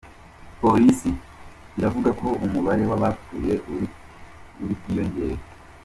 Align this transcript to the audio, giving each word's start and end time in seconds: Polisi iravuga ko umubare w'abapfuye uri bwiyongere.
Polisi 0.59 1.11
iravuga 1.77 2.09
ko 2.19 2.27
umubare 2.45 2.83
w'abapfuye 2.89 3.53
uri 4.61 4.73
bwiyongere. 4.79 5.35